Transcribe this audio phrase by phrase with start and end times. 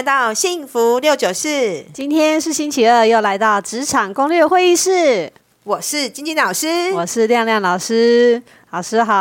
[0.00, 1.84] 来到幸福六九四。
[1.92, 5.30] 今天是星期二，又来到职场攻略会议室。
[5.62, 8.42] 我是晶晶老师，我是亮亮老师。
[8.70, 9.12] 老师好，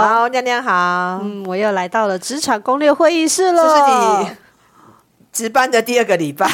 [0.00, 1.20] 好，亮亮好。
[1.22, 3.62] 嗯，我又来到了职场攻略会议室了。
[3.62, 4.36] 这是你
[5.32, 6.50] 值班的第二个礼拜，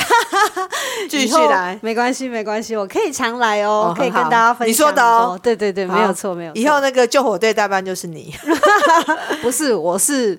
[1.09, 4.71] 继续来，没关系，没关系，我可以常来哦，哦可以跟大家分享。
[4.71, 6.61] 你说的哦，对对对，没有错，没有错。
[6.61, 8.35] 以后那个救火队代班就是你，
[9.41, 10.39] 不是，我是。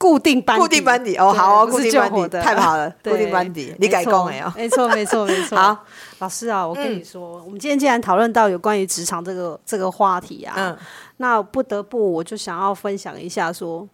[0.00, 1.14] 固定班底，固定班底。
[1.18, 2.28] 哦，好哦，固定班底。
[2.28, 2.40] 的。
[2.40, 5.58] 太好了，固定班底，你改工没有，没错，没错，没错。
[5.58, 5.84] 好，
[6.20, 10.78] 老师啊，我跟你说，我们今天既然讨论到有关于职场这个这个话题啊，嗯，
[11.18, 13.86] 那不得不我就想要分享一下，说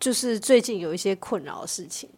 [0.00, 2.08] 就是最近有一些困扰的事情，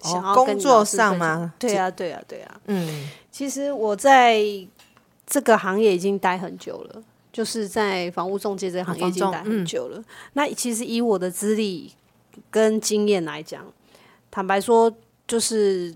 [0.00, 1.52] 想要工作上吗？
[1.58, 4.40] 对啊，对啊，对啊，嗯，其实我在
[5.26, 7.02] 这个行业已经待很久了，
[7.32, 10.00] 就是在房屋中介这个行业已经待很久了。
[10.34, 11.92] 那其实以我的资历。
[12.50, 13.64] 跟经验来讲，
[14.30, 14.92] 坦白说，
[15.26, 15.94] 就是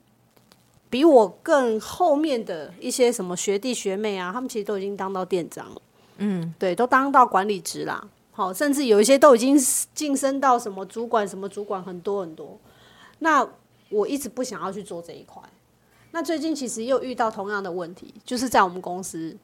[0.90, 5.82] 比我更后面的一些什么学弟学妹啊，他们其实都已经当到店长了，
[6.18, 8.08] 嗯，对，都当到管理职啦。
[8.32, 9.58] 好，甚至有一些都已经
[9.94, 12.58] 晋升到什么主管，什么主管很多很多。
[13.18, 13.46] 那
[13.90, 15.42] 我一直不想要去做这一块。
[16.12, 19.36] 那最近其实又遇到同样的问题，就是在我们公司，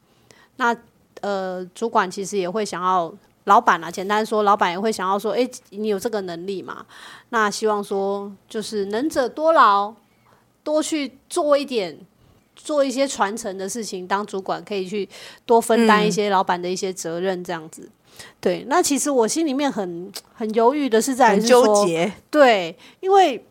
[0.56, 0.76] 那
[1.20, 3.14] 呃，主管其实也会想要。
[3.44, 6.86] 老板啊，简单说，老板也会想要说，哎，你有这个能力嘛？
[7.28, 9.94] 那希望说，就是能者多劳，
[10.62, 11.98] 多去做一点，
[12.56, 14.06] 做一些传承的事情。
[14.06, 15.06] 当主管可以去
[15.44, 17.82] 多分担一些老板的一些责任，这样子。
[17.82, 17.90] 嗯、
[18.40, 22.10] 对，那其实我心里面很很犹豫的是在，在纠结。
[22.30, 23.44] 对，因为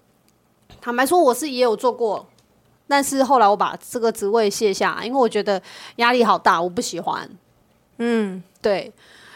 [0.82, 2.28] 坦白说，我是也有做过，
[2.88, 5.62] 但是后来我把这个职位卸下，因为我觉得
[5.98, 7.30] 压力好大，我不喜欢。
[8.00, 8.92] 嗯，对。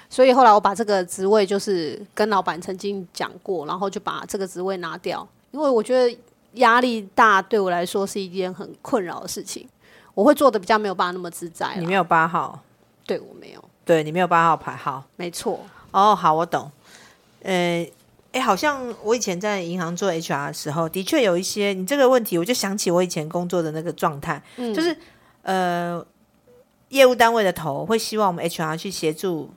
[0.10, 6.18] 所以后来我把这个职位就是跟老板曾经讲过，然后就把这个职位拿掉，因为我觉得
[6.54, 9.68] 压力大对我来说是一件很困扰的事情，
[10.14, 11.76] 我会做的比较没有办法那么自在。
[11.78, 12.60] 你没有八号？
[13.06, 13.64] 对，我没有。
[13.84, 15.04] 对，你没有八号牌号？
[15.18, 15.60] 没错。
[15.92, 16.72] 哦，好，我懂。
[17.44, 17.86] 呃，
[18.32, 24.98] 哎，好像我以前在银行做 HR 的时候，的确有一些你这个问题，我就想起我以前工作的那个状态，嗯，就是
[25.44, 26.04] 呃，
[26.90, 29.50] 业务单位的头会希望我们 HR 去协助。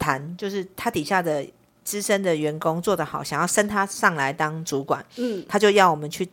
[0.00, 1.46] 谈就是他底下的
[1.84, 6.28] 资深的员工做得好，想要升他上来当主管，嗯，他就要我们去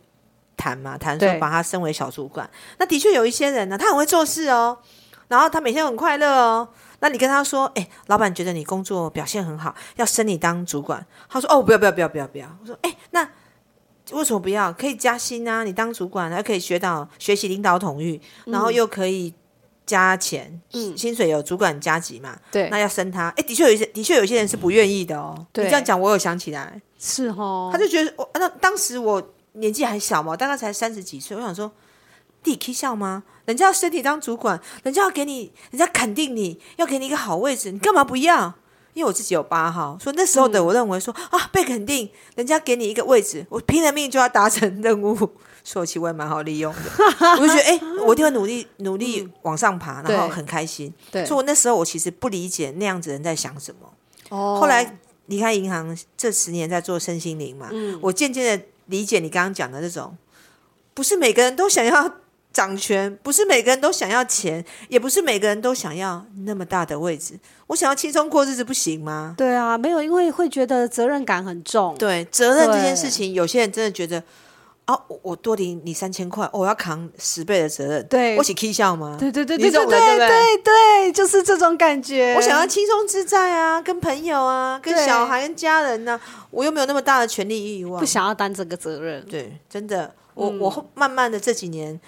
[0.56, 2.50] 谈嘛，谈说把他升为小主管。
[2.80, 4.78] 那的确有一些人呢，他很会做事哦，
[5.28, 6.70] 然后他每天很快乐哦。
[7.00, 11.06] 那你跟他说，哎，老板觉得你工作表现很好，要升你当主管。
[11.30, 12.48] 他说，哦，不要不要不要不要不要。
[12.62, 13.28] 我说，哎，那
[14.14, 14.72] 为什么不要？
[14.74, 19.34] 可以加薪啊，你当主管还可以学到学习领导统御，然后又可以。
[19.88, 22.38] 加钱，嗯，薪水有主管加级嘛？
[22.52, 23.30] 对，那要升他。
[23.38, 25.48] 哎，的确有一些，的确有一些人是不愿意的哦。
[25.52, 27.70] 对，你这样讲，我有想起来，是哦。
[27.72, 31.36] 他就觉得我那当时我年纪还小嘛，大概才三十几岁。
[31.38, 31.72] 我想说，
[32.44, 33.24] 弟可以笑吗？
[33.46, 38.54] 人家要升你当主管，人家要给你，人家肯定你要给你一个好位置，你干嘛不要？
[38.94, 45.16] 因为我自己有八号，所以那时候的我认为说、嗯、啊，被肯定，人家给你一个位置，我拼了命就要达成任务。
[45.68, 46.80] 说起我也蛮好利用的，
[47.42, 50.94] 我就觉得哎、欸，我一定会努力努力往上爬，然后很开心。
[51.12, 53.92] 对，所以我那时候我其实不理解那样子人在想什么。
[54.30, 60.18] 哦，后来离开银行这十年在做身心灵嘛，嗯，我渐渐的理解你刚刚讲的那种，
[60.94, 62.14] 不是每个人都想要
[62.54, 67.38] 掌权，不是每个人都想要钱，也不是每个人都想要那么大的位置。
[67.68, 69.36] 我想要轻松过日子不行吗？
[69.38, 71.94] 对啊，没有，因为会觉得责任感很重。
[72.00, 74.24] 对，责任这件事情，有些人真的觉得。
[74.88, 79.18] 哦，我多领你三千块，哦，我要扛十倍的责任，对，我起 K 笑吗？
[79.20, 82.34] 对对对对对对对对对，就是这种感觉。
[82.36, 89.26] 我想要轻松自在啊，跟朋友啊，跟小孩、跟家人呢、啊，我又没有那么大的权利欲望，不想要担这个责任。
[89.26, 92.00] 对，真的，我、嗯、我慢慢的这几年。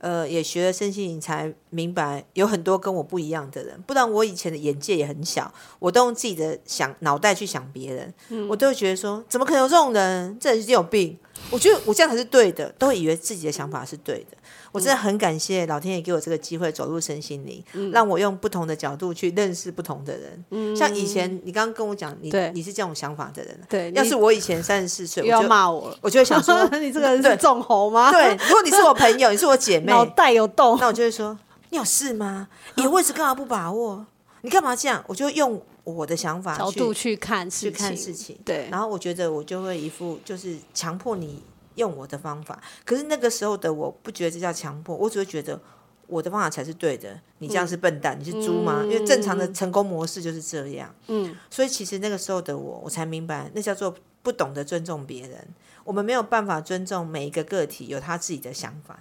[0.00, 3.80] 呃，也学了身心灵，才明白有很多跟我不一样的人。
[3.86, 10.36] 不然我以前的眼界也很小，我都用自己的想脑袋去想别人，嗯，我都会觉得说，怎么可能有这种人？
[10.38, 11.18] 这人一定有病。
[11.50, 14.36] 我觉得我这样才是对的，都会以为自己的想法是对的。
[14.72, 20.44] 我真的很感谢老天爷给我这个机会走入身心灵，嗯，让我用不同的角度去认识不同的人。
[20.50, 23.60] 嗯，像以前你刚刚跟我讲，你你是这种想法的人。
[23.68, 28.10] 对，要是我以前三十四岁，要骂我，我就会想说， 你这个人是中猴吗？
[28.10, 31.38] 对，如果你是我朋友，你是我姐妹，脑袋有洞，那我就会说，
[31.70, 32.48] 你有事吗？
[32.74, 34.04] 你的位置干嘛不把握？
[34.40, 35.04] 你干嘛这样？
[35.06, 38.36] 我就用我的想法角度去看去看事情。
[38.44, 41.42] 对，然后我觉得我就会一副就是强迫你。
[41.76, 45.60] 用我的方法，可是那个时候的我不觉得这叫强迫，我只会觉得
[46.06, 47.20] 我的方法才是对的。
[47.38, 48.84] 你这样是笨蛋，嗯、你是猪吗？
[48.84, 50.94] 因为正常的成功模式就是这样。
[51.08, 53.92] 嗯，所以其实那个时候的我，我才明白，那叫做
[54.22, 55.48] 不懂得尊重别人，
[55.82, 58.96] 我们没有办法尊重每一个个体有他自己的想法，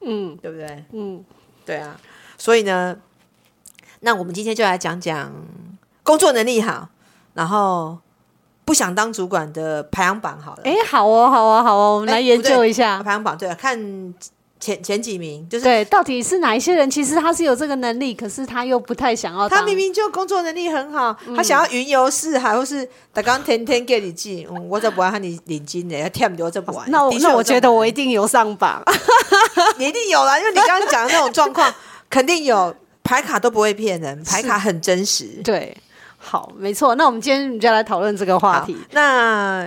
[0.00, 0.82] 嗯，对不对？
[0.92, 1.22] 嗯，
[1.66, 2.00] 对啊。
[2.38, 2.98] 所以呢，
[4.00, 5.30] 那我们今天就来讲讲
[6.10, 6.88] 工作能力好，
[7.34, 7.96] 然后
[8.64, 10.62] 不想当主管的排行榜好了。
[10.64, 13.38] 哎，好哦，好哦，好哦，我们来研究一下排行榜。
[13.38, 14.14] 对啊，看。
[14.60, 16.90] 前前几名就是对，到底是哪一些人？
[16.90, 19.48] 其实他是有这个能力，可是他又不太想要。
[19.48, 26.90] 他明明就工作能力很好，嗯、他想要云游四海，或是他刚天天给你寄，嗯，我就不爱和你领金的，要添多这不玩。
[26.90, 28.82] 那我那我觉得我一定有上榜，
[29.78, 31.72] 你一定有啦，因为你刚刚讲的那种状况，
[32.10, 35.40] 肯定有牌卡都不会骗人，牌卡很真实。
[35.42, 35.74] 对，
[36.22, 36.94] 好，没错。
[36.94, 38.76] 那我们今天就来讨论这个话题。
[38.92, 39.66] 那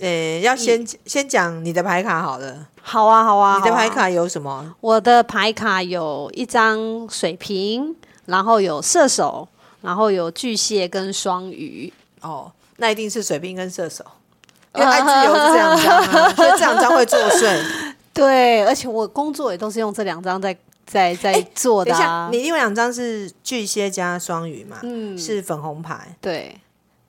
[0.00, 2.66] 呃，要先先讲你的牌卡好了。
[2.80, 3.58] 好啊，好啊。
[3.58, 4.50] 你的牌卡有什么？
[4.50, 7.94] 啊、我的牌卡有一张水瓶，
[8.24, 9.46] 然后有射手，
[9.82, 11.92] 然后有巨蟹跟双鱼。
[12.22, 14.02] 哦，那一定是水瓶跟射手，
[14.74, 17.62] 因为爱自由是这两张啊，所以这两张会作祟。
[18.14, 20.56] 对，而且我工作也都是用这两张在
[20.90, 22.28] 在在做的、啊。
[22.32, 24.80] 你另外两张是巨蟹加双鱼嘛？
[24.82, 26.16] 嗯，是粉红牌。
[26.20, 26.56] 对。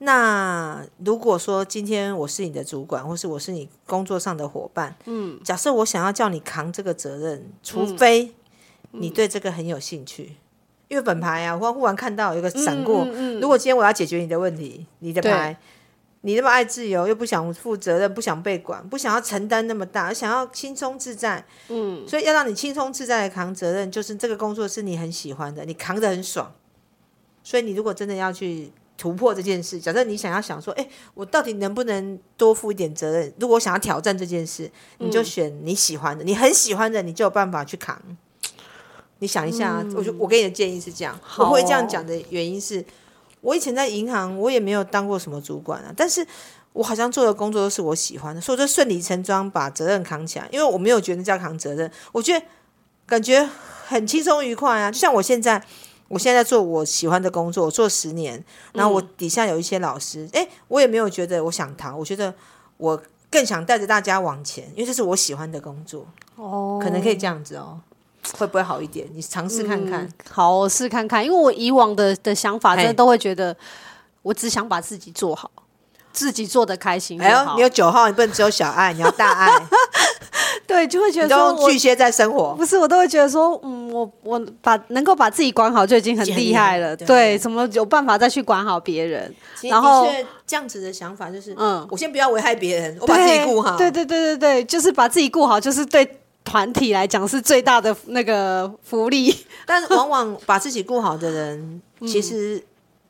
[0.03, 8.33] 那如果说今天我是你的主管，或是我是你工作上的伙伴，嗯，假设我想要叫你扛这个责任，除非
[8.91, 10.35] 你对这个很有兴趣，嗯、
[10.87, 15.55] 因为本牌啊，我忽然看到有个闪过、嗯嗯嗯，如果今天我要解决你的问题，你的牌，
[16.21, 26.53] 你那么爱自由，又不想负责任，不想被管，不想要承担那么大，想要轻松自在，嗯，所以要让你轻松自在的扛责任，就是这个工作是你很喜欢的，你扛得很爽，
[27.43, 28.71] 所以你如果真的要去。
[28.97, 33.33] 突破这件事，假设你想要想说，哎、欸，我到底能不能多负一点责任？
[33.39, 34.69] 如果我想要挑战这件事，
[34.99, 37.99] 你就选你喜欢的，嗯、你很喜欢的，你就有办法去扛。
[39.17, 42.85] 你想一下，嗯、我就我给你的建议是这样，我会这样讲的原因是，
[43.41, 46.25] 我以前在银行，我也没有当过什么主管啊，但是
[46.73, 52.45] 我好像做的工作都是我喜欢的，所以我就顺理成章把责任扛起来，因为我没有觉得叫扛责任，我觉得
[53.05, 53.47] 感觉
[53.87, 55.61] 很轻松愉快啊，就像我现在。
[56.13, 58.43] 我现在做我喜欢的工作，我做十年，
[58.73, 62.35] 然后我底下有一些老师，哎、嗯，我也没有觉得我想逃，我觉得
[62.75, 66.05] 我更想带着大家往前，因为这是我喜欢的工作。
[66.35, 67.79] 哦，可能可以这样子哦，
[68.37, 69.07] 会不会好一点？
[69.13, 70.01] 你尝试看看。
[70.01, 73.55] 嗯、好，我试看看，因为我以往的的想法，真的都会觉得，
[74.21, 75.49] 我只想把自己做好，
[76.11, 77.21] 自己做的开心。
[77.21, 79.51] 哎呦，你有九号，你不能只有小爱，你要大爱。
[80.67, 86.95] 对，就会觉得说巨蟹在生活，不是我都会觉得说，嗯，我我把能够把自己管好就已经很厉害了。
[86.95, 89.33] 对，对怎么有办法再去管好别人？
[89.63, 90.07] 然后
[90.47, 93.75] 这样子的想法就是，嗯，我先不要危害别人，我把自己顾好。
[93.75, 96.05] 对对对对对，就是把自己顾好，就是对
[96.51, 99.33] 团体来讲是最大的那个福利。
[99.65, 102.57] 但往往把自己顾好的人，其实。
[102.57, 102.63] 嗯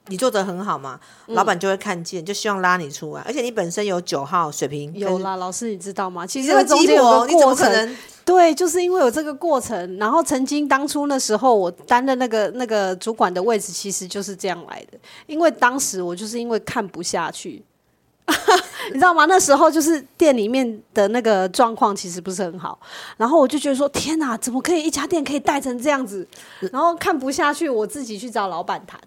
[0.07, 3.21] 你做的很好嘛，老板就会看见，就希望拉你出来。
[3.21, 6.25] 而且你本身有九号水平，有啦，老师你知道吗？
[6.25, 9.97] 其实这个中间有个过程，对，就是因为有这个过程。
[9.99, 14.97] 然后曾经当初那时候我担任那个那个主管的位置，其实就是这样来的。
[15.27, 17.63] 因为当时我就是因为看不下去，
[18.89, 19.25] 你知道吗？
[19.25, 22.79] 那时候就是店里面的那个状况其实不是很好，
[23.17, 26.27] 然后我就觉得说天哪，怎么可以一家店可以带成这样子？
[26.71, 28.99] 然后看不下去，我自己去找老板谈。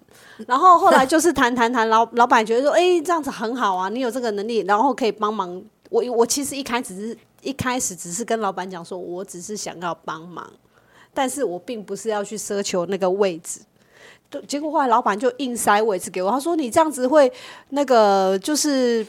[0.46, 5.62] 然后后来就是谈谈谈，老 老板觉得说，哎，这样子很好啊，你有这个能力，然后可以帮忙。
[5.90, 10.44] 我我其实一开始是一开始只是跟老板讲说，我只是想要帮忙，
[11.12, 13.60] 但是我并不是要去奢求那个位置。
[14.48, 17.32] 结果后来老板就硬塞位置给我，他说你这样子会
[17.68, 19.06] 那个就是，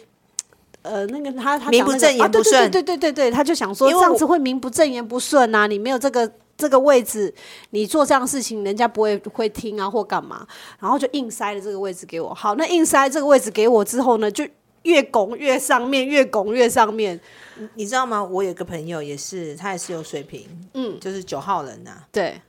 [0.85, 6.31] 呃，那个他他名不正言不顺，啊、对对对对对对，他就想说这样子会名不正言不顺啊，你没有这个。
[6.57, 7.35] 这个位置，
[7.71, 10.47] 你做这样的事情，人家不会会听啊，或干嘛，
[10.79, 12.33] 然后就硬塞了这个位置给我。
[12.33, 14.47] 好，那硬塞这个位置给我之后呢，就
[14.83, 17.19] 越拱越上面，越拱越上面。
[17.73, 18.23] 你知道吗？
[18.23, 22.07] 我有个朋友也是，他也是有水平，嗯，就是九号人呐、啊。
[22.09, 22.39] 对，好，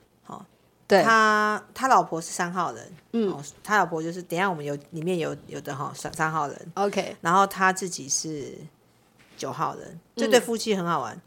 [0.88, 8.55] 对，他他老婆是三号人，嗯，他老婆就是等一下我们有里面有有的哈三三号人，OK，然后他自己是
[9.37, 11.21] 九号人，这对夫妻很好玩。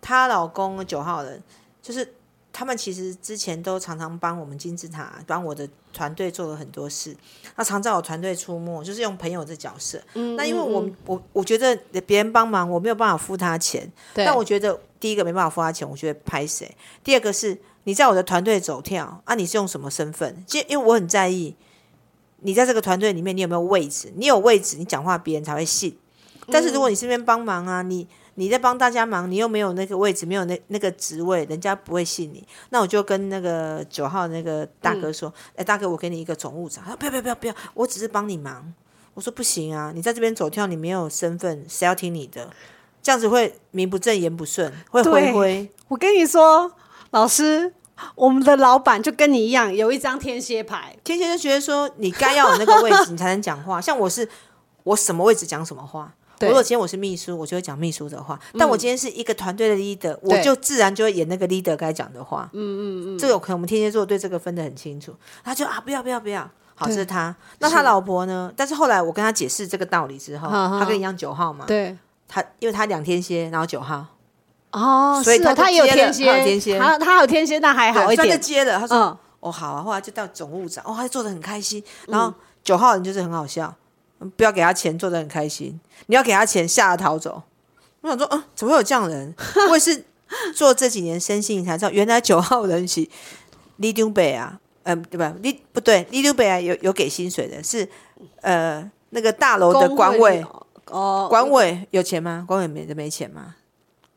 [0.00, 1.42] 她、嗯、老公九号人。
[1.82, 2.14] 就是
[2.52, 7.12] 他们其实之前都常常帮我们金字塔，帮我的团队做了很多事。
[7.56, 10.00] 他常在我团队出没，就是用朋友的角色。
[10.14, 13.90] 嗯，那因为我、嗯、我我觉得别人帮忙，我没有办法付他钱。
[14.14, 14.24] 对。
[14.24, 16.72] 但我觉得第一个没办法付他钱，我觉得拍谁？
[17.02, 20.44] 第二个是你在我的团队走跳啊，你是用什么身份？
[20.46, 21.54] 其实因为我很在意
[22.40, 25.96] 你在这个团队里面你有没有位置，你有位置，你讲话别人才会信。
[26.50, 28.06] 但是如果你身边帮忙啊，你。
[28.36, 32.42] 你在帮大家忙，你又没有那个位置，没有那那个职位，人家不会信你。
[32.70, 38.72] 那我就跟那个九号那个大哥说：“哎、嗯欸，大哥，我给你一个总务长。”他说：“不要不要不要不要，我只是帮你忙，
[39.12, 42.48] 我说不行啊，你在这边走跳，你没有身份，谁要听你的？
[43.02, 45.70] 这样子会名不正言不顺，会灰灰。
[45.88, 46.72] 我跟你说，
[47.12, 47.72] 老师，
[48.14, 50.96] 我们的老板就跟你一样，有一张天蝎牌。
[51.04, 53.80] 天蝎就觉得说，你该要有那个位置，你才能讲话。
[53.82, 54.28] 像我是，
[54.82, 56.12] 我什么位置讲什么话。
[56.40, 58.36] 如果今天我是秘书，我就会讲秘书的话。
[58.58, 62.50] 但我今天是一个团队的 leader，、嗯、我就自然就会演那个 leader 该讲的话。
[62.52, 65.14] 嗯嗯嗯，这个可能我们天蝎座对这个分得很清楚。
[65.44, 66.42] 他就啊，不要不要不要，
[66.74, 67.36] 好，这是他。
[67.60, 68.52] 那他老婆呢？
[68.56, 71.64] 但是后来我跟他解释这个道理之后，他跟你一样九号嘛。
[71.66, 71.96] 对。
[72.26, 74.04] 他因为他两天蝎，然后九号
[74.72, 78.28] 哦，所以他他也有天蝎，天蝎，他他有天蝎，那还好一点。
[78.28, 81.82] 他就接了，他说：“嗯、哦，好啊。”后来就到总务长，哦，他就做的很开心。
[82.08, 82.32] 然后
[82.64, 83.74] 九号人就是很好笑，
[84.20, 85.78] 嗯、不要给他钱，做的很开心。
[86.06, 87.42] 你要给他钱，吓得逃走。
[88.00, 89.34] 我想说，嗯，怎么会有这样的人？
[89.68, 90.04] 我也是
[90.56, 93.06] 做这几年生信才知道，原来九号人是
[93.76, 95.34] 李东北啊，嗯、呃，对吧？
[95.42, 97.86] 李不对，李东北啊，有有给薪水的，是
[98.40, 100.42] 呃那个大楼的管委。
[100.86, 102.44] 哦，管委有钱吗？
[102.46, 103.54] 管委没没钱吗？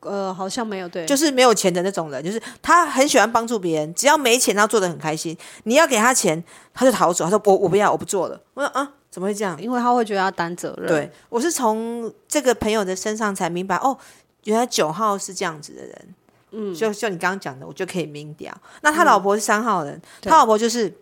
[0.06, 5.36] 呃，好像没有，对，就是没有钱的那种人，就是他很喜欢帮助别人，只要没钱，他做得很开心。
[5.64, 8.40] 你要给他钱，他就逃走，他说我我不要，我不做了。
[8.54, 9.60] 我说啊，怎么会这样？
[9.60, 10.86] 因为他会觉得要担责任。
[10.86, 13.96] 对，我是从这个朋友的身上才明白，哦，
[14.44, 16.14] 原来九号是这样子的人。
[16.52, 18.56] 嗯，就就你刚刚讲的，我就可以明掉。
[18.82, 20.94] 那他老婆是三号人，嗯、他老婆就是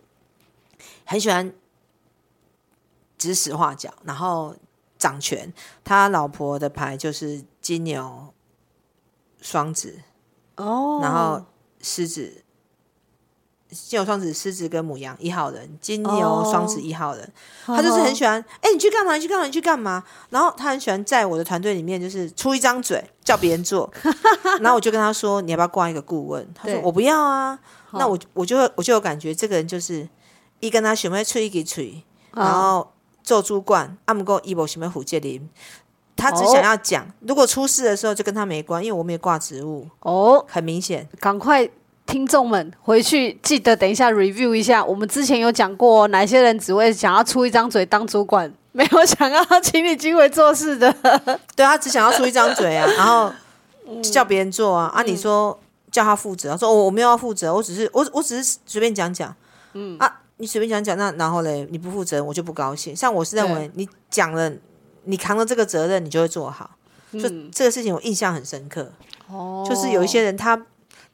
[1.04, 1.52] 很喜欢
[3.18, 4.54] 指使画脚，然后。
[4.96, 8.32] 掌权，他老婆的牌就是金牛、
[9.44, 10.00] 双子
[10.56, 11.44] 哦，然后
[11.82, 12.42] 狮子、
[13.68, 17.30] 金牛、双子、狮子跟母羊一号人，金牛、双子一号人，
[17.66, 19.14] 他就是很喜欢，哎，你去干嘛？
[19.16, 19.44] 你去干嘛？
[19.44, 20.02] 你去干嘛？
[20.30, 23.92] 然后他很喜欢在我的团队里面，就是出一张嘴叫别人做，
[24.62, 26.48] 然后我就跟他说，你要不要挂一个顾问？
[26.54, 27.58] 他说我不要啊，
[27.92, 30.08] 那我我就我就有感觉，这个人就是
[30.60, 32.90] 一跟他学会吹一个吹，然后。
[33.24, 35.48] 做主管，阿姆哥伊博什么虎介林，
[36.16, 39.86] 他只想要讲，如果出事的时候就跟他没关，因为我没有挂职务。
[40.00, 41.68] 哦，很明显，赶快
[42.06, 50.94] 听众们回去记得等一下 review 一下，我们之前有讲过哪些人只会想要出一张嘴当主管， 没有想要请你机会做事的。
[51.56, 53.32] 对，他只想要出一张嘴啊， 然后
[54.02, 54.86] 叫别人做啊。
[54.94, 55.58] 啊，你说
[55.90, 59.34] 叫他负责，他说我我没有要负责，我只是我我只是随便讲讲。
[59.72, 60.20] 嗯啊。
[60.38, 62.94] 你随便讲讲，那然后嘞，你不负责，我就不高兴。
[62.94, 64.52] 像我是认为，你讲了，
[65.04, 66.70] 你扛了这个责任，你就会做好。
[67.12, 68.92] 就这个事情，我印象很深刻。
[69.28, 70.66] 哦，就是有一些人他，他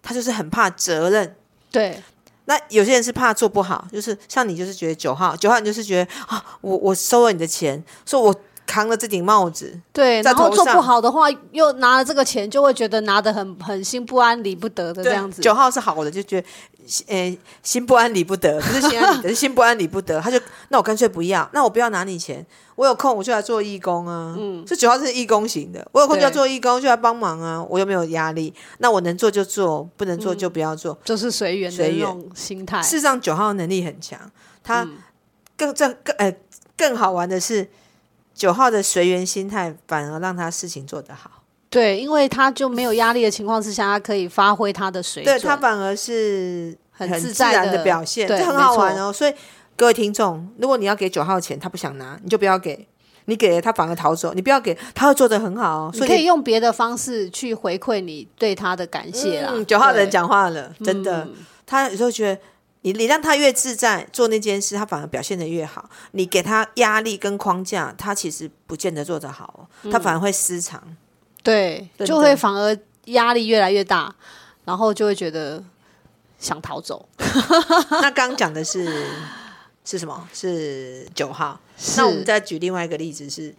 [0.03, 1.37] 他就是很怕责任。
[1.71, 2.03] 对。
[2.47, 8.35] 那有些人是怕做不好，就是像你，就是觉得九号，九号你就是觉得啊，我我收了你的钱，说我。
[8.71, 15.43] 扛了这顶帽子，对，然后做不好的话，又拿了这个钱，就会觉得拿得很很心不安理不得的这样子。
[15.43, 16.47] 九号是好的，就觉得，
[17.09, 20.21] 呃，心不安理不得，不是心安理得， 是心不安理不得。
[20.21, 22.47] 他就，那我干脆不要，那我不要拿你钱，
[22.77, 24.37] 我有空我就来做义工啊。
[24.39, 27.61] 嗯，这九号是义工型的，我有空就要做义工，就来帮忙啊。
[27.69, 32.81] 我又没有压力，那我能做就做，不能做就不要做，嗯、就是随缘的那种心态。
[32.81, 34.17] 事实上，九号能力很强，
[34.63, 34.87] 他
[35.57, 36.33] 更这更呃
[36.77, 37.69] 更好玩的是。
[38.41, 41.31] 九号的随缘心态，反而让他事情做得好。
[41.69, 45.37] 对，因为他就没有压力的情况之下，他可以发挥他的水准。
[45.37, 49.13] 对，他反而是很自然的表现，这很好玩哦。
[49.13, 49.35] 所以
[49.77, 52.89] 各位听众，如果你要给九号钱，他不想拿，你就不要给。
[53.27, 55.91] 你给了他反而逃走，你不要给，他会做的很好哦。
[55.93, 59.51] 所以你可以用别的方式去回馈你对他的感谢啦。
[59.53, 61.35] 嗯，九号人讲话了，真的，嗯、
[61.67, 62.41] 他有时候觉得。
[62.83, 65.91] 你你让他越自在做那件事，他反而表现的越好。
[66.13, 70.83] 你给他压力跟框架，他其实不见得做得好，他反而会失常。
[70.87, 70.97] 嗯、
[71.43, 74.15] 对，就会反而压力越来越大，
[74.65, 75.63] 然后就会觉得
[76.39, 77.07] 想逃走。
[77.91, 79.07] 那刚讲的是
[79.85, 80.29] 是什么？
[80.33, 81.61] 是九号。
[81.97, 83.55] 那我们再举另外一个例子是，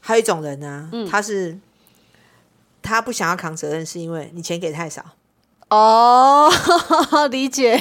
[0.00, 1.58] 还有一种人呢、啊，嗯、他是
[2.80, 5.04] 他不想要扛责任，是因为你钱给太少。
[5.76, 6.50] 哦，
[7.30, 7.76] 理解。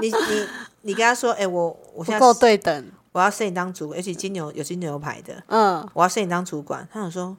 [0.00, 0.46] 你你
[0.82, 6.86] 你跟他说，哎、欸，我我现在不够对等，我要升你当主管，而且金牛有金牛牌的，嗯，我要升你当主管。
[6.92, 7.36] 他想说，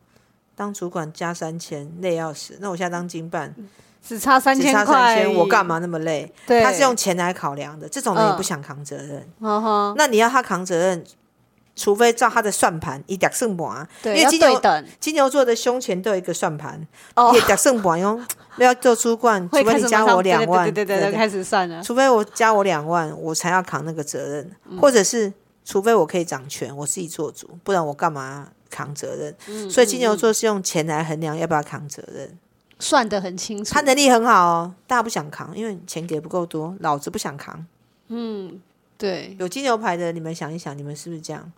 [0.55, 2.57] 当主管加三千，累要死。
[2.59, 3.53] 那我现在当经办，
[4.01, 6.33] 只差三千块，只差三千，我干嘛那么累？
[6.47, 9.27] 对他是用钱来考量的，这种人也不想扛责任。
[9.41, 11.03] 嗯、那你要他扛责任？
[11.75, 14.61] 除非照他的算盘，一点胜盘，对因为金牛
[14.99, 16.79] 金牛座的胸前都有一个算盘，
[17.35, 18.19] 一点胜盘哟。
[18.57, 21.81] 要做主管，除非你加我两万，对对对，开始算了。
[21.81, 25.33] 除非我加我两万，我才要扛那个责任，嗯、或者是
[25.65, 29.35] 除非我可以掌权，我自己做主，不然我干嘛扛责任？
[29.47, 32.37] 嗯、所以金牛座是用钱来衡量要不要扛责任，
[32.77, 33.73] 算得很清楚。
[33.73, 37.65] 他能力很好哦，大家不想扛，因为钱给不够多，老子不想扛。
[38.09, 38.61] 嗯，
[38.99, 39.35] 对。
[39.39, 41.51] 有金牛牌的，你们想一想，你们是不是这样？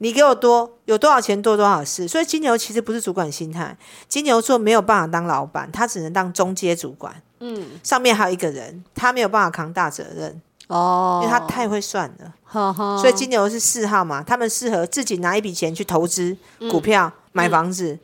[0.00, 3.76] 你给我多有多少钱做多少事，所以金牛其实不是主管心态，
[4.08, 7.12] 金牛座没有办法当老板，他只能当中阶主管。
[7.40, 12.32] 嗯，上面还有一个人，他没有办法扛大责任哦，因为他太会算了。
[12.44, 16.36] 呵呵，所以金牛是四号嘛，他们适合自己拿一笔钱去投资
[16.70, 18.00] 股票、嗯、买房子、嗯，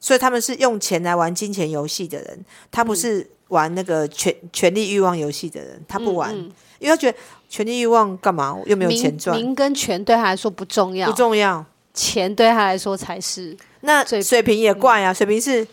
[0.00, 6.34] 所以他们是用钱来玩金钱游戏的人，他不是玩那个权权力欲望游戏的人，他不玩，
[6.78, 7.18] 因为他觉得。
[7.56, 8.54] 权力欲望干嘛？
[8.66, 9.34] 又没有钱赚。
[9.34, 11.64] 名跟权对他来说不重要，不重要。
[11.94, 13.56] 钱对他来说才是。
[13.80, 15.66] 那水平也怪啊，水平是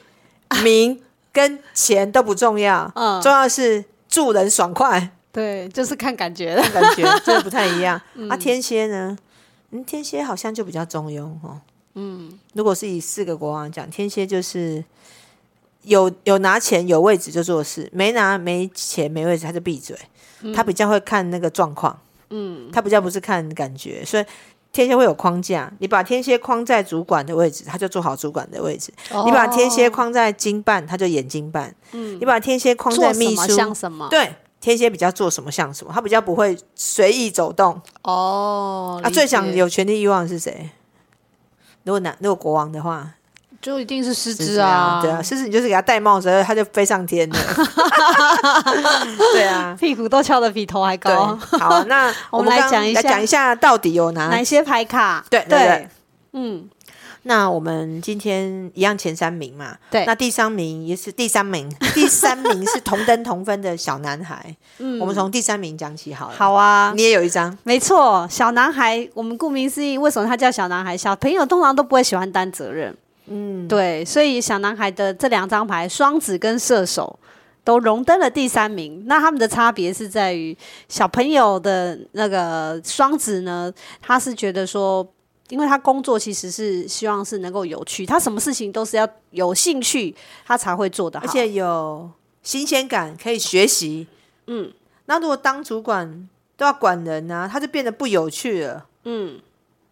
[0.64, 0.98] 名
[1.34, 5.12] 跟钱都不重要， 嗯，重要是助人爽快。
[5.34, 8.02] 对，就是看感觉了，看感觉 真的不太一样。
[8.14, 9.18] 嗯、啊，天蝎呢？
[9.72, 11.60] 嗯，天蝎好像就比较中庸哦。
[11.96, 14.82] 嗯，如果是以四个国王讲，天蝎就是
[15.82, 19.98] 有有拿钱有位置就做事，没拿没钱没位置他就闭嘴。
[20.52, 21.98] 他比较会看那个状况，
[22.30, 24.26] 嗯，他比较不是看感觉，所以
[24.72, 25.72] 天蝎会有框架。
[25.80, 31.74] 你把天蝎框在主管的位置，他就做好主管的位置；哦、你把天蝎框在经办，他就演经办。
[31.92, 34.08] 嗯，你把天蝎框在秘书，像什么？
[34.10, 37.80] 对，天蝎比较做什么像什么，他比较不会随意走动。
[38.04, 40.72] 哦，啊，最想有权力欲望的是谁？
[41.84, 43.14] 如果男，如果国王的话。
[43.64, 47.38] 就一定是狮子啊，对啊，狮子你就是给他戴帽子，他就飞上天了。
[49.32, 51.34] 对啊，屁股都翘得比头还高。
[51.38, 55.24] 好，那 我们来讲一下，讲一下到底有哪哪些牌卡？
[55.30, 55.88] 对对，
[56.34, 56.68] 嗯，
[57.22, 64.54] 那我们今天一样前三名嘛，对，那第三名也是第三名， 第三名是同登同分的小男孩。
[64.80, 66.36] 嗯，我们从第三名讲起好了。
[66.38, 69.08] 好啊，你也有一张，没错，小男孩。
[69.14, 70.98] 我们顾名思义，为什么他叫小男孩？
[70.98, 72.94] 小朋友通常都不会喜欢担责任。
[73.28, 77.18] 嗯，对，所以小男孩的这两张牌，双子跟射手
[77.64, 79.04] 都荣登了第三名。
[79.06, 80.56] 那他们的差别是在于，
[80.90, 85.08] 小朋友的那个双子呢，他是觉得说，
[85.48, 90.14] 因为他工作其实是希望是能够有趣，他什么事情都是要有兴趣，
[90.46, 94.06] 他才会做得好，而且有新鲜感，可以学习。
[94.48, 94.70] 嗯，
[95.06, 98.86] 那如果当主管都要管人呢、啊，他就变得不有趣了。
[99.06, 99.40] 嗯，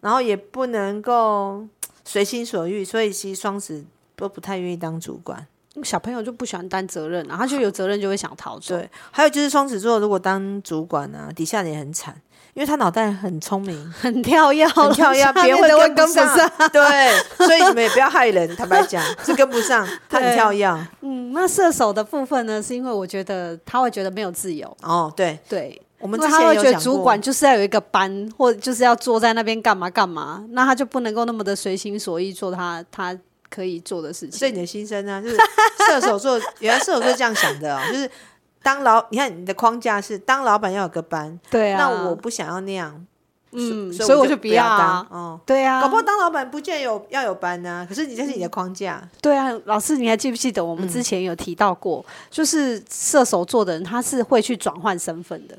[0.02, 1.66] 然后也不能够。
[2.04, 3.84] 随心所欲，所以其实双子
[4.16, 5.46] 都不太愿意当主管。
[5.82, 8.76] 小朋友就不喜欢担责任，然后他就有责任就会想逃走。
[8.76, 12.14] 对，还有就是双子座如果当主管啊，底下人也很惨，
[12.52, 16.50] 因为他脑袋很聪明， 很跳跃，很跳跃， 别人会跟不上。
[16.70, 20.66] 对，所以你们也不要害人，坦白讲是跟不上，他很跳跃。
[21.00, 22.62] 嗯，那射手的部分呢？
[22.62, 24.76] 是因为我觉得他会觉得没有自由。
[24.82, 25.80] 哦，对对。
[26.02, 33.16] 我们他会觉得主管就是要有一个班，或者就是要坐在那边干嘛干嘛，那他就不能够那么的随心所欲做他他
[33.48, 34.38] 可以做的事情。
[34.38, 35.36] 所以你的心声呢，就是
[35.86, 38.10] 射手座， 原来射手座这样想的哦，就是
[38.62, 43.06] 当老，你看你的框架是当老板要有个班，对啊，那我不想要那样，
[43.52, 55.56] 嗯，所以我就不要当，哦，对啊，搞不好当老板不见有要有班呢，可是你这是你的框架，对啊，老师你还记不记得我们之前有提到过，就是射手座的人他是会去转换身份的。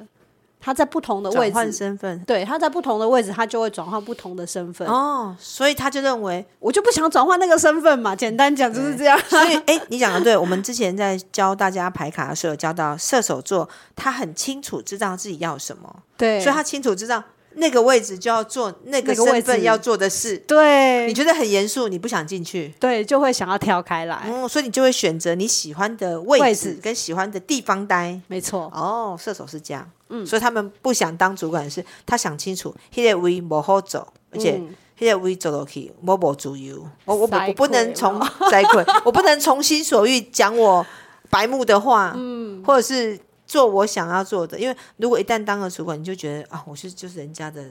[0.66, 4.88] 他在不同的位置，换身份，对，他在不同的位置，他就会转换不同的身份。
[4.88, 8.16] 哦，所以他就认为，我就不想转换那个身份嘛。
[8.18, 9.20] 简单讲就是这样。
[9.28, 10.38] 所以，哎，你讲的对。
[10.38, 17.22] 我们之前在教大家排卡的时候，有教到射手座，他很清楚知道自己要什么，对，所以他清楚知道。
[17.56, 28.72] 那个位置就要做那个身份要做的事，对，你觉得很严肃，你不想进去，对，就会想要跳开来，嗯，所以你就会选择你喜欢的位置跟喜欢的地方待，没错。
[28.74, 34.60] 哦，射手是这样，嗯，所以他们不想当主管的是，他想清楚，那个位不好走，而且
[35.00, 38.20] 那个位走落去，我不自由，我我我不能从
[39.04, 40.86] 我不能从心所欲讲我
[41.30, 43.20] 白目的话，嗯，或者是。
[43.46, 47.66] 做我想要做的，因为如果一旦当了主管，你就觉得啊，我是就是人家的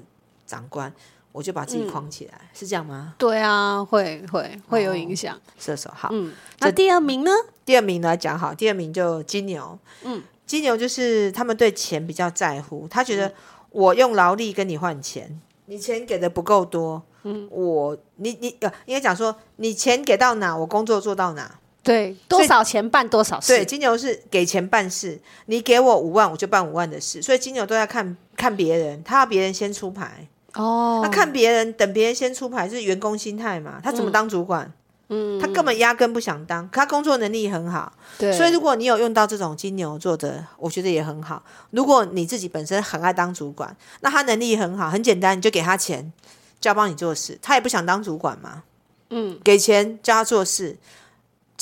[0.47, 0.93] 长官，
[1.33, 3.15] 我就把自己框起来，嗯、是这样吗？
[3.19, 5.41] 对啊，会会会有影响。
[5.59, 7.31] 射手好，嗯，那第二名呢？
[7.65, 13.33] 第二名来讲好，第二名就金牛，嗯，金牛就是他们对钱比较在乎，他觉得
[13.71, 21.59] 我用劳力跟你换钱，你钱给的不够多，嗯，我你你呃，应该讲说你钱给到哪，我工作做到哪。
[21.83, 23.49] 对，多少钱办多少事。
[23.49, 27.21] 对，金牛是给钱办事，你给我五万，我就办五万的事。
[27.21, 30.29] 所以金牛都在看看别人，他要别人先出牌。
[30.55, 33.81] 哦，他看别人，等别人先出牌是员工心态嘛？
[33.83, 34.73] 他怎么当主管？
[35.09, 37.93] 嗯，他根本压根不想当，可他工作能力很好。
[38.17, 41.43] 对，所以如果你有用到这种金牛座的，我觉得也很好。
[41.71, 46.13] 如果你自己本身很爱当主管，那他能力很好，很简单，你就给他钱，
[46.61, 47.39] 叫他帮你做事。
[47.43, 48.63] 他也不想当主管嘛。
[49.11, 50.77] 嗯，给钱叫他做事。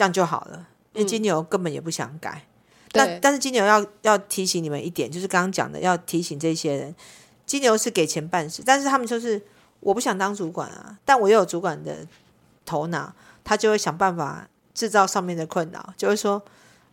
[0.00, 2.46] 这样就好了，因为金牛根本也不想改。
[2.46, 6.94] 嗯、但但是金牛要要提醒你们一点，就是刚刚讲的，要提醒这些人，
[7.44, 9.42] 金牛是给钱办事，但是他们就是
[9.80, 12.06] 我不想当主管啊，但我又有主管的
[12.64, 13.12] 头脑，
[13.44, 16.42] 他就会想办法制造上面的困扰，就会说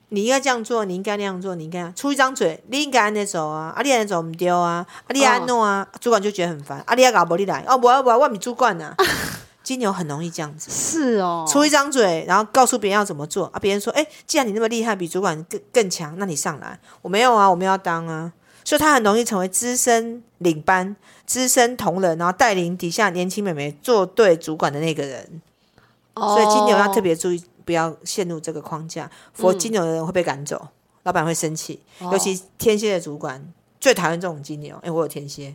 [0.10, 8.93] 你应该这样做，你应该那样做，你应该出一张嘴，你应该按呢走啊，啊你按呢走唔丢啊，啊你按弄啊，主管就觉得很烦，啊你要搞不你来，哦不要不要，我是主管啊。
[9.67, 18.32] 金牛很容易这样子，是哦，出一张嘴，然后告诉别人要怎么做啊，别人说，哎，既然你那么厉害，比主管更更强，那你上来，我没有啊，我没有要当啊，
[18.63, 25.41] 所以他很容易成为资深领班、资深同仁，然后带领底下年轻美眉做对主管的那个人。
[26.13, 30.69] 哦，所以金牛要特别注意，不要陷入这个框架，否则金牛的人会被赶走，嗯、
[31.03, 33.45] 老板会生气，尤其天蝎的主管。
[33.80, 35.53] 最讨厌这种金牛，哎、欸，我有天蝎，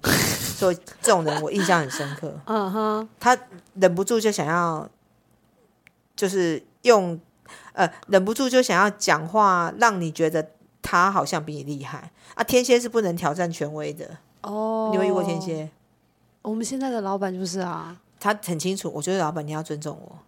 [0.63, 2.33] 所以这种人我印象很深刻。
[2.47, 3.37] 嗯哼，他
[3.75, 4.89] 忍不住就想要，
[6.15, 7.19] 就是用
[7.73, 12.45] 呃，忍不住就想要讲话，让你觉得他好像比你厉害啊。
[12.45, 14.91] 天蝎是不能挑战权威的哦。
[14.93, 15.69] 你有遇过天蝎？
[16.43, 20.19] 我们现在的老板就是啊，他很清楚，我觉得老板你要尊重我。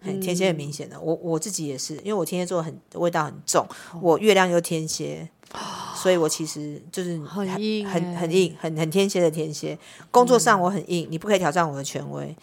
[0.00, 3.64] 很、天蝎很明显的，我我自己也是，因为我天蝎座很味道很重，
[4.00, 5.28] 我月亮又天蝎。
[6.02, 9.78] 所以我其实就是很硬，很很硬，很很天蝎的天蝎。
[10.10, 12.34] 工作上我很硬，你不可以挑战我的权威，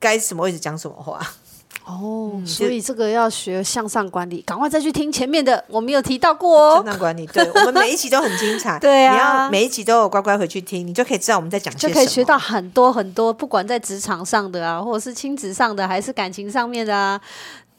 [0.00, 1.20] 该什么位置讲什么话。
[1.86, 6.74] 哦，所以这个要学向上管理，赶快再去听前面的，我没有提到过哦。
[6.76, 8.76] 向上管理，对， 我们每一集都很精彩。
[8.80, 17.20] 对啊，你要每一集都有乖乖回去听，你就可以知道我们在讲些什么，就可以学到很多很多，不管在职场上的啊，或者是亲子上的，还是感情上面的啊，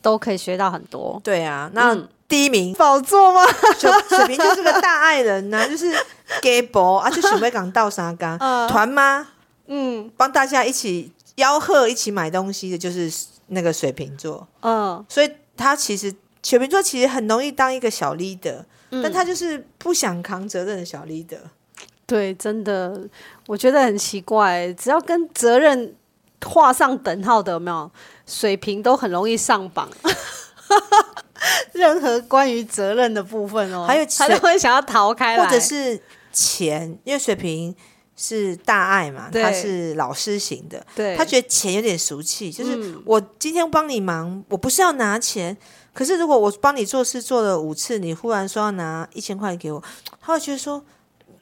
[0.01, 1.19] 都可以学到很多。
[1.21, 1.93] 对啊，那。
[1.93, 3.41] 嗯第一名宝座吗？
[3.77, 5.93] 水瓶就是个大爱人 呐、啊，就是
[6.41, 8.39] gay boy 啊，就准备港到沙缸
[8.69, 9.27] 团吗？
[9.67, 13.11] 嗯，帮大家一起吆喝，一起买东西的，就是
[13.47, 14.47] 那个水瓶座。
[14.61, 21.39] 嗯，所以他其实水瓶座其实很容易当一个小 leader，、嗯、但他就是不想扛责任的小 leader。
[22.05, 22.97] 对，真的，
[23.45, 25.93] 我觉得很奇怪，只要跟责任
[26.45, 27.91] 画上等号的，有没有？
[28.25, 29.89] 水瓶都很容易上榜。
[31.73, 35.99] 任何关于责任的部分哦，还有他都会想要逃开，或者是
[36.31, 37.75] 钱，因为水瓶
[38.15, 45.57] 是大爱嘛，他是老师型的，对，他觉得钱有点俗气，就是我今天帮你忙，我不是要拿钱，
[45.93, 49.83] 可是如果我帮你做事做了五次，你忽然说要拿一千块给我，
[50.21, 50.83] 他会觉得说，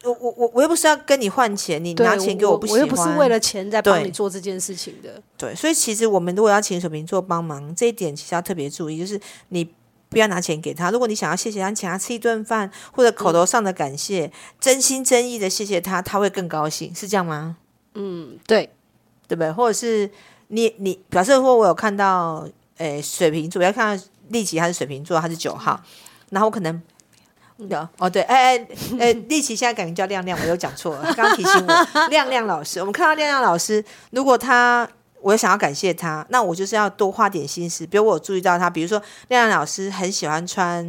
[0.03, 9.69] 我我我我又不是要跟你换钱，你拿钱给我不喜欢，我又不是为了钱在帮你做这件事情的，对，所以其实我们如果要请水瓶座帮忙，这一点其实要特别注意，就是你。
[10.09, 10.89] 不要拿钱给他。
[10.89, 17.57] 如果你想要谢谢他，请他吃一顿饭，或者口头上的感谢，嗯、真心真意的谢谢他，他会更高兴，是这样吗？
[17.93, 18.69] 嗯，对，
[19.27, 19.51] 对不对？
[19.51, 20.09] 或者是
[20.47, 25.79] 你你表示说，我有看到，诶，水瓶座，要看到丽琪，他是水瓶座，他是九号，
[26.31, 26.81] 然后我可能
[27.57, 28.67] 有哦，对，哎哎
[28.99, 34.89] 哎，丽琪现在改名叫亮亮，我又讲错了，刚刚提醒我， 亮亮老师，我们看到亮亮老师，如果他。
[35.21, 37.85] 我想要感谢他，那我就是要多花点心思。
[37.85, 40.83] 比如我注意到他，比如说亮亮老师很喜欢穿，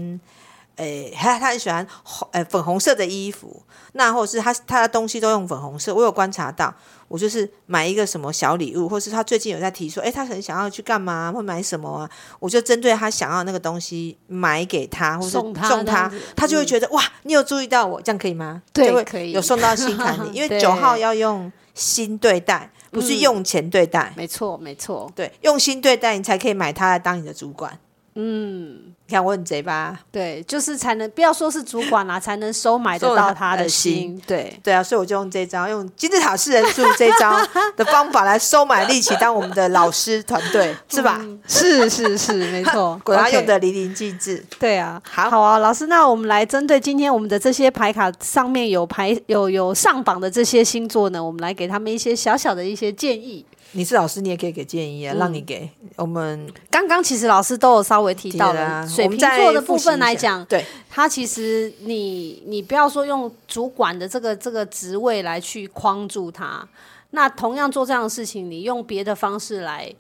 [0.77, 3.63] 诶、欸，他他很喜欢红，诶，粉红色的衣服。
[3.93, 6.73] 那或者是他他的东西都用粉红色，我有观察到。
[7.09, 12.09] 我就是买一个什么小礼物，或是他最近有在提说，诶、欸，他很想要去干嘛，会买什么啊？
[12.39, 18.63] 我就针对他想要那个东西买给他，或者送他，送他，他就会觉得、嗯、哇，你有注意到我，这样可以吗？
[18.73, 20.31] 对，就会可以，有送到心坎里。
[20.33, 22.71] 因为 九号要用心对待。
[22.91, 27.79] 不是用钱对待，没错没错，对，用心对待你才可以买他来当你的主管。
[28.17, 30.01] 嗯，你看我很贼吧？
[30.11, 34.21] 对，就是才能不要说是主管啦、啊，才能收买得到他的心。
[34.27, 37.41] 对对啊，所以我就用这招，用金字塔四人组这招
[37.77, 41.19] 的方法来收买力气，当我们的老师团队， 是吧？
[41.21, 44.45] 嗯、是是是，没错， 果然用的淋漓尽致。
[44.59, 53.47] 对啊，好，好啊，老师，那我们来针对今天我们的这些牌卡上面有牌有有上榜的这些星座呢，我们来给他们一些小小的一些建议。
[53.73, 56.53] 你是老师，你也可以给建议啊，嗯、让你给我们。
[56.71, 66.67] 刚刚其实老师都有稍微提到了，啊、水瓶座的部分来讲，对，他其实你你不要说用主管的这个这个职位来去框住他，
[67.11, 69.93] 那同样做这样的事情，你用别的方式来，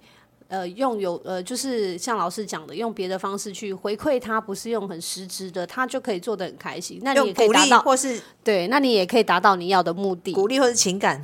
[0.48, 6.98] 呃，用有呃，就是像老师讲的，用别的方式去回馈他，不是用很实质的，他就可以做的很开心。
[7.02, 11.22] 那你也可以达到，或是对，那你也可以达到你要的目的，鼓励或是情感。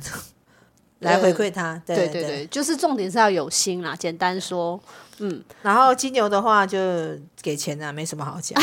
[0.99, 3.95] 来回馈他，对对对，对，就是重点是要有心啦。
[3.95, 4.79] 简单说，
[5.19, 6.77] 嗯， 然后金牛的话就
[7.41, 8.59] 给钱啊，没什么好讲。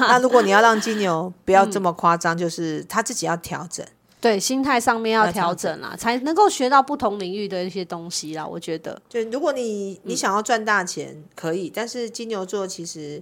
[0.00, 3.84] 那如果你要让金牛不要这么夸张，就是他自己要调整，
[4.20, 8.46] 对，心态上面要调整啦，才能够学到不同领域的一些东西啦。
[8.46, 13.20] 我觉得，就如果你你想要赚大钱可以，但是金牛座其实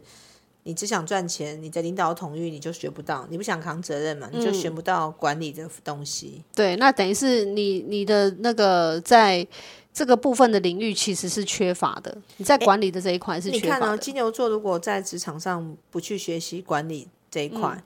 [0.65, 6.35] 你只想赚钱，你的领导统御你就学不到，你不想扛责任嘛，你就学不到管理的东西。
[6.37, 9.47] 嗯、对，那等于是你你的那个在
[9.93, 13.75] 这个部分的领域其实是缺乏的，你在管理的这一块是缺乏的。
[13.75, 17.83] 你看哦，金牛座如果在职场上不去学习管理这一块，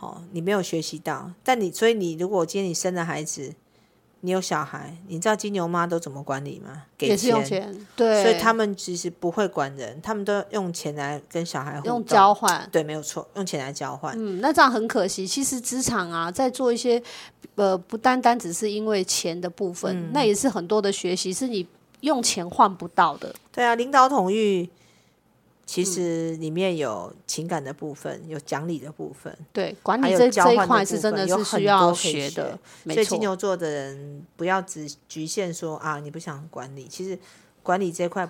[0.00, 3.54] 嗯、哦，你没有学习到，但你所以你如果今天你生了孩子。
[4.20, 6.82] 你有小孩，你知道金牛妈都怎么管理吗？
[6.96, 14.12] 给钱，用钱，对，所以他们其实不会管人，他们都用钱来跟小孩用交换，对，没有错，用钱来交换。
[14.18, 15.26] 嗯，那这样很可惜。
[15.26, 17.00] 其实职场啊，在做一些
[17.54, 21.66] 呃，不单单只是因为钱的部分，嗯、那也是很多的学习，是你
[22.00, 23.34] 用钱换不到的。
[23.52, 24.68] 对啊，领导统御。
[25.68, 32.58] 其实里面有情感的部分，有讲理的部分，对，管理这这一块是真的是需要学的。
[32.86, 36.88] 所以金牛座的人不要只局限说啊，你不想管理。
[36.88, 37.18] 其实
[37.62, 38.26] 管理这块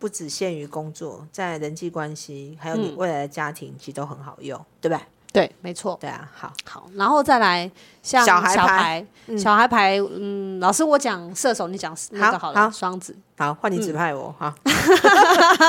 [0.00, 5.06] 不只限于工作，在人际关系还有你未来的家庭，其实都很好用，嗯、对吧？
[5.32, 5.96] 对，没错。
[6.00, 7.70] 对啊，好，好，然后再来
[8.02, 9.06] 像小孩牌，
[9.38, 14.52] 小孩牌，嗯，老师我讲射手，你讲那个好了，双子，好，换你指派我哈，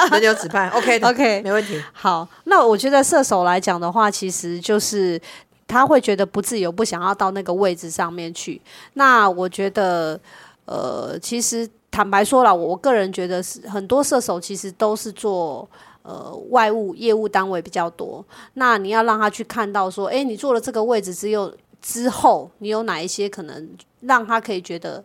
[0.09, 1.79] 轮流 指派，OK，OK， 没问题。
[1.93, 5.21] 好，那我觉得射手来讲的话，其实就是
[5.67, 8.59] 他会觉得不自由，不想要到那个位置上面去。
[8.93, 10.19] 那我觉得，
[10.65, 15.69] 呃，其实坦白说了，我个人觉得是很多射手其实都是做。
[16.03, 23.69] 呃，外务业务单位比较多，那你要让他去看到说，诶，你做了这个位置，只有之后你有哪一些可能
[24.01, 25.03] 让他可以觉得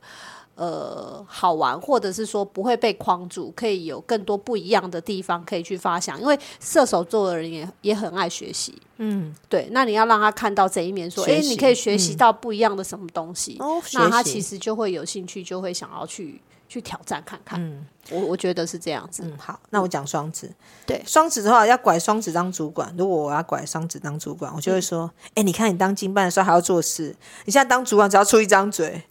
[0.55, 6.19] 呃好玩，或者是说不会被框住，可以有更多不一样的地方可以去发想。
[6.19, 9.69] 因为射手座的人也也很爱学习，嗯，对。
[9.73, 16.41] 那你要让他看到这一面，说，诶，你可以学习到不一样的什么东西，嗯，那他其实就会有兴趣，就会想要去。
[16.69, 19.23] 去挑战看看，嗯，我我觉得是这样子。
[19.25, 20.51] 嗯，好，那我讲双子。
[20.85, 22.93] 对，双子的话要拐双子当主管。
[22.99, 29.03] 如果我要拐双子当主管，我就会说：哎、嗯欸，你看你当经办的时候还要做事，你现在当主管只要出一张嘴。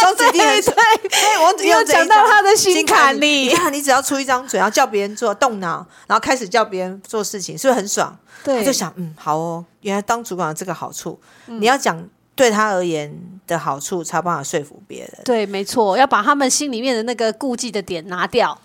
[0.00, 3.48] 双子一定很对， 我有讲到他的心坎里。
[3.48, 8.18] 你看，你只要出一张嘴，然后叫别人做动脑，然后开始叫别人做事情，是不是很爽？
[8.42, 11.20] 对，就想嗯，好哦，原来当主管有这个好处。
[11.46, 12.08] 嗯、你要讲。
[12.36, 13.14] 对他而言
[13.46, 15.12] 的好处，才有办法说服别人。
[15.24, 18.58] 对，没错，要把他们心里面的那个顾忌的点拿掉，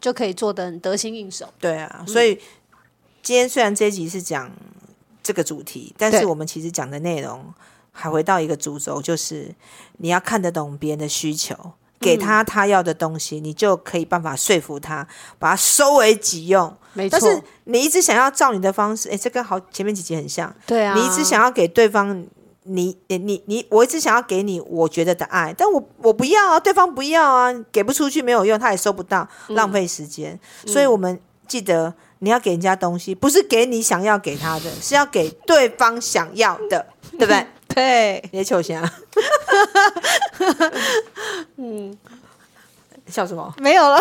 [0.00, 1.52] 就可以做得很得心应手。
[1.60, 2.38] 对啊，所以、嗯、
[3.22, 4.50] 今天虽然这一集是讲
[5.22, 7.52] 这个主题，但是我们其实讲的内容
[7.90, 9.54] 还回到一个主轴，就是
[9.98, 11.54] 你要看得懂别人的需求，
[12.00, 15.06] 给他他要的东西，嗯、你就可以办法说服他，
[15.38, 16.74] 把它收为己用。
[16.94, 20.54] 没错，但是你一直想要照你的方式，哎，这跟好前面几集很像。
[20.66, 22.26] 对啊，你一直想要给对方。
[22.64, 30.38] 你你你你，我一直想要给你我觉得的爱，但我我不要啊，对方不要啊，给不出去没有用，他也收不到，浪费时间。
[30.64, 36.86] 嗯、所以我们记得，你要给人家东西，不是给你想要给他的，是要给对方想要的，
[37.18, 37.46] 对不对？
[37.74, 38.94] 对，别求先啊。
[41.56, 41.96] 嗯。
[43.12, 43.52] 笑什么？
[43.58, 44.00] 没有了，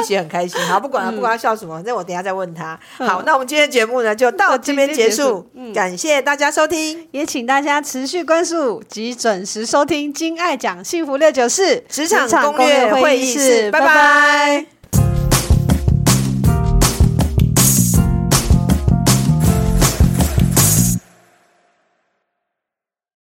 [0.00, 0.60] 一起很开心。
[0.62, 2.78] 好，不管了，不管他笑什么，那、嗯、我等一下再问他。
[2.98, 5.46] 好，嗯、那我们今天的节目呢，就到这边结束。
[5.54, 13.68] 嗯、感谢大家收听，也请大家持续关注及准时收听《金爱讲幸福六九四职场攻略会议室》。
[13.70, 14.81] 拜拜。